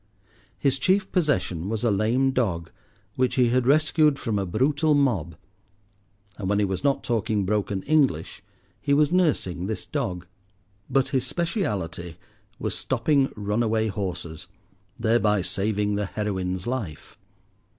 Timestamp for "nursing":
9.11-9.67